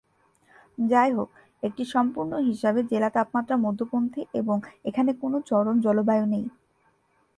যাইহোক, 0.83 1.29
একটি 1.63 1.83
সম্পূর্ণ 1.93 2.31
হিসাবে 2.49 2.79
জেলা 2.91 3.09
তাপমাত্রা 3.15 3.55
মধ্যপন্থী 3.57 4.21
এবং 4.33 4.57
এখানে 4.85 5.11
কোন 5.21 5.33
চরম 5.49 5.75
জলবায়ু 5.85 6.25
নেই। 6.33 6.45